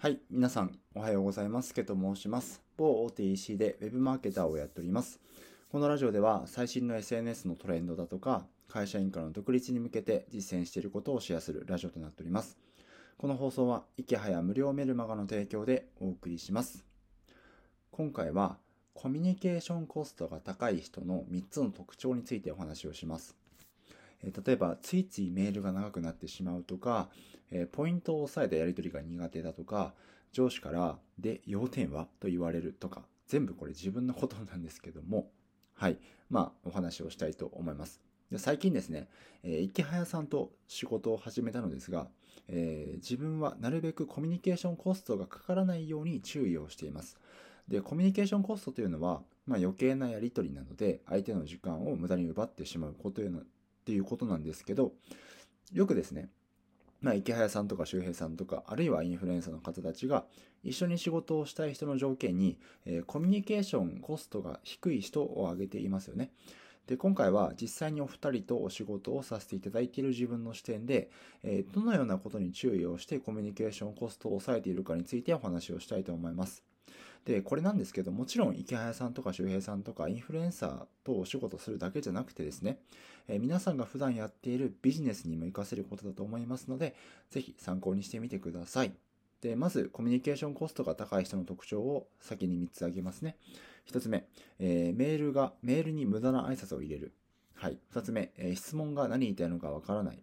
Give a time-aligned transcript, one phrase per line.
[0.00, 1.74] はい、皆さんおはようございます。
[1.74, 2.62] ケと申します。
[2.76, 5.18] 某大手 EC で Web マーケターをやっております。
[5.72, 12.56] このラジオでは最新の SNS のトレンドだとか、会社員からの独立に向けて実践していることをシェアするラジオとなっております。
[13.16, 16.84] この放送は、いきはや無料メルマガの提供でお送りします。
[17.90, 18.56] 今回は、
[18.94, 23.34] コミュニケーションコストが高い人の3つの特徴についてお話をします。
[24.22, 27.08] え例えば、ついついメールが長くなってしまうとか、
[27.50, 29.94] えポイントを押さえたやり取りが苦手だとか、
[30.32, 32.06] 上司から、で、要点は？
[32.20, 35.30] と言われるとか、全部これ自分のことなんですけども、
[35.74, 35.98] はい。
[36.28, 38.00] まあ、お話をしたいと思います。
[38.30, 39.08] で最近ですね、
[39.42, 42.08] えー、池早さんと仕事を始めたのですが、
[42.48, 47.16] えー、自分はなるべくコミュニケーションコストがかからないように注意をしています。
[47.68, 53.22] で、コミュニケーションコストというのは、まあ、余計なやり取りなので、相手の時間を無駄に奪ってしまうこと
[53.88, 54.92] っていうことなんですけど、
[55.72, 56.28] よくですね、
[57.00, 60.26] まあ、池早さんとか周平さんとか、あるいはインフルエンサーの方たちが、
[60.62, 66.32] 一緒に仕事をしたい人の条件に、えー、コミュニケーションコストが低い人を挙げていますよね。
[66.86, 71.10] で、今回は実際にお二人とお仕事をさせていただいている自分の視点で、
[71.42, 76.67] えー、どのようなことに注意をしてコミュニケーションコストを抑えているかについてお話をしたいと思います。
[77.28, 82.78] で、これなんですけど、もちろん池早さんとか周平さんとかインフルエンサーとお仕事するだけじゃなくてですね、
[83.28, 86.96] えー、皆さんが普段やっているビジネスにも活かせることだと思いますので、
[87.30, 88.94] ぜひ参考にしてみてください。
[89.42, 93.36] で、まず、コミュニケーションコストが高い人の特徴を先に3つ挙げますね。
[93.92, 94.26] 1つ目、
[94.58, 97.12] えー、メールが、メールに無駄な挨拶を入れる。
[97.52, 97.76] はい。
[97.92, 100.22] 2つ目、えー、質問が何言いたいのかわからない。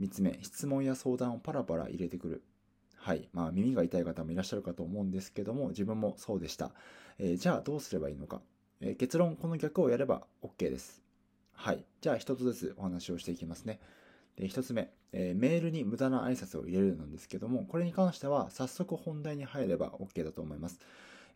[0.00, 2.42] 3つ目、質問や相談をパラパラ入れてくる。
[3.04, 3.28] はい。
[3.34, 6.72] まあ、耳が痛い方もいらっしゃるかと思うんですけども、自分もそうでした。
[7.18, 8.40] えー、じゃあ、どうすればいいのか。
[8.80, 11.02] えー、結論、この逆をやれば OK です。
[11.52, 11.84] はい。
[12.00, 13.78] じゃあ、一つずつお話をしていきますね。
[14.36, 20.80] で、一つ目、えー、メールに無駄な挨拶を入れるなんですけども、これに関しては、早速本題に入れば OK だと思います。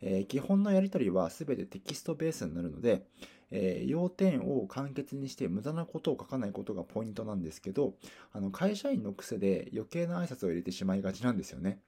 [0.01, 3.05] えー、基本のやり取りは全てテキストベースになるので、
[3.51, 7.95] えー、要点を簡潔にして無駄なことを書かないことがポイントなんですけど、
[8.33, 11.81] あの、会社員の癖で余計な挨拶を入れてしまいがちなんですよね。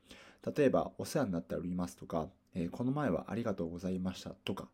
[0.57, 4.69] 例えば、お世話になっておりますとか、えー、この前はありがとうございましたとか。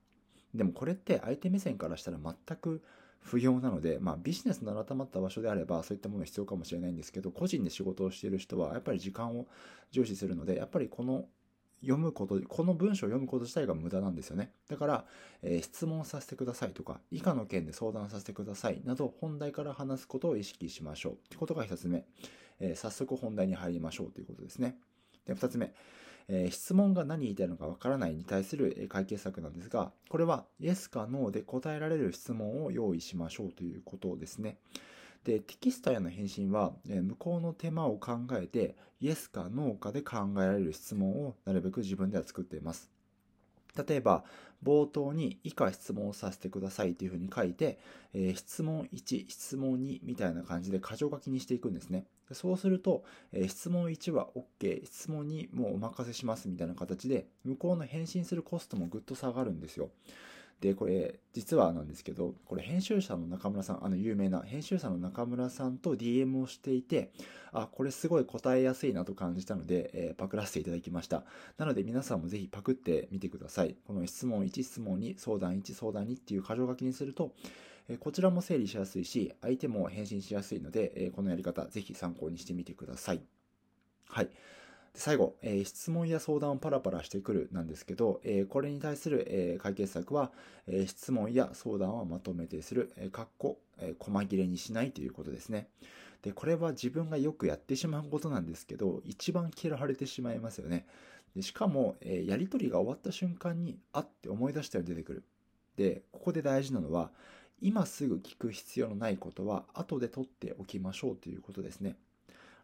[0.54, 2.82] でもこれって相手目線からしたら全く
[3.20, 9.46] 不要なので、まあビジネスの改まった場所であればそういったものが必要かもしれないんですけど、個人で仕事をしている人はやっぱり時間を
[9.90, 11.26] 重視するので、やっぱりこの
[11.86, 14.52] 読むこと、この文章を読むこと自体が無駄なんですよね。
[14.68, 15.04] だから、
[15.42, 21.28] えー、質問させてくださいとか、以下の件で相談させてくださいなど、本題から話すことを意識しましょう。
[21.28, 22.04] ということが一つ目。
[22.58, 24.76] えー、早速本題に入りましょうということですね。
[25.26, 25.72] で、二つ目。
[26.28, 34.58] えー、質問が何言いたいのかわからないに対する解決策なんですが、これは、イエスかノーで答えられる質問を用意しましょうということですね。
[35.26, 42.92] で、テキストへの返信は、え向こうの手間を考えて、イエスかノーかで考えられる質問をなるべく自分では作っています。
[43.88, 44.24] 例えば、
[44.62, 47.80] 冒頭に以下質問をさせてくださいというふうに書いて、
[48.14, 52.06] えー、質問1、質問2みたいな感じで箇条書きにしていくんですね。
[52.30, 59.90] そうすると、えー、質問1は OK、質問2もうお任せしますみたいな形で、向こうの返信するコストもぐっと下がるんですよ。
[60.60, 67.12] で、これ、実はなんですけど、これ編集者の中村さん、あの有名な編集者の中村さんと DM をしていて、
[67.52, 71.24] あ、これすごい答えやすいなと感じたので、えー、パクらせていただきました。
[71.58, 73.76] なので皆さんもぜひパクってみてください。
[73.86, 77.32] この質問1、質問2、相談1、相談2っていう箇条書きにすると、
[77.88, 83.20] えこちらも整理しやすいし、相手も返信しやすいので、えこのやり方ぜひ参考にしてみてください。
[84.08, 84.30] はい。
[84.96, 90.32] 最後、えー、質問や相談をパラパラしてくるなんですけど、えー、これに対する、えー、解決策は、
[90.66, 95.68] え質問や相談をまとめてする、えー、かっこ、え細切れにしないということですね。
[96.22, 100.86] で、これは自分がよくやってしまうことなんですけど、一番嫌われてしまいますよね。
[101.36, 105.24] でしかも、えやりとりが終わった瞬間に、あって思い出したら出てくる。
[105.76, 107.10] で、ここで大事なのは、
[107.60, 111.96] 今すぐ聞く必要のないことは後で取っておきましょうということですね。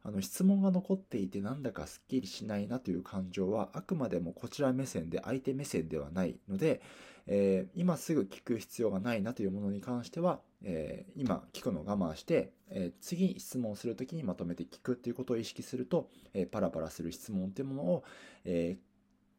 [0.04, 6.82] あの質問が残っていてなんだかすっきりしないなという感情はあくまでもこちら目線で相手目線ではないので、
[7.26, 18.04] えー、今すぐ聞く必要がないなというものに関しては、えー、今聞くのを我慢して、えー、次質問するときにまとめて聞くということを意識すると、えパラパラする質問というものを、
[18.44, 18.76] え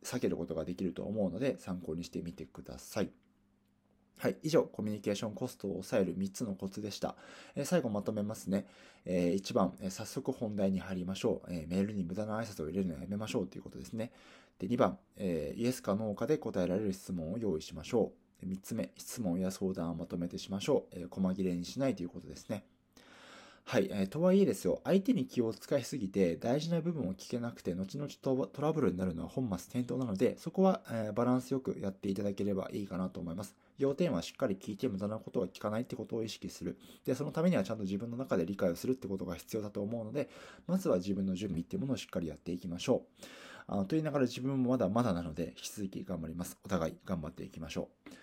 [0.03, 3.09] 避けることができると思うので参考にしてみてください。
[4.17, 4.37] はい。
[4.43, 7.15] 以上、コミュニケーションコストを抑える3つのコツでした。
[7.55, 8.65] えー、最後まとめますね。
[9.05, 14.11] えー、1番、えー、早速本題に入りましょう、えメールに無駄な挨拶を入れるのやめましょうということですね。
[14.59, 18.45] で、2番、えイエスかノーかで答えられる質問を用意しましょう。
[18.45, 20.99] 3つ目、質問や相談をまとめてしましょう。
[20.99, 22.65] え細切れにしないということですね。
[23.65, 33.55] はい、えー、とはいえですよ、相手に気を使いすぎて大事な部分を聞けなくて、後々トラブルになるのは本末転倒なので、そこは、えー、バランスよくやっていただければいいかなと思います。
[33.79, 36.77] 要点はしっかり聞いて無駄なことは聞かないってことを意識する。
[37.05, 40.29] で、そのためにはちゃんと自分の中で理解をするってことが必要だと思うので、
[40.67, 43.23] まずは自分の準備っていうものをしっかりやっていきましょう。
[43.65, 46.59] あのと言いながら自分もまだまだなので、引き続き頑張ります。
[46.63, 48.13] お互い頑張っていきましょう。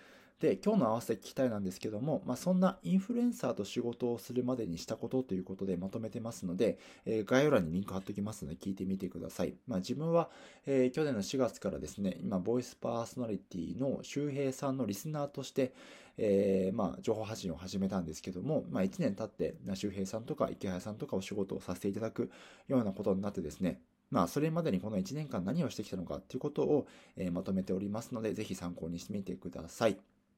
[0.41, 9.53] で、今日の合わせ聞きたいなんですけども、まあ、そんなインフルエンサーと仕事をするまでにしたことということでまとめてますので、えー、概要欄にリンク貼っておきますので聞いてみてください。
[9.67, 10.31] まあ、自分は、
[10.65, 15.73] えー、去年の4月からですね、今、ボイスパーソナリティの周平さんのリスナーとして、
[16.17, 22.31] えー、まあ、情報発信を始めたんですけども、まあ、1年経って、周平さんとか池原さんとかお仕事をさせていただく
[22.67, 23.79] ようなことになってですね、
[24.09, 29.97] まあ、それまでにこの1年間何をしてきたのかということを、え、まとめておりますので、ぜひ参考にしてみてください。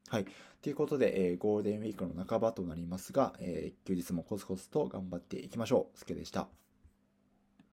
[0.10, 0.26] はい。
[0.62, 5.98] ということで、えー、ゴールデンウィークの半ばとなりますが、えー、休日もコツコツと頑張っていきましょう。
[5.98, 6.63] すけでした。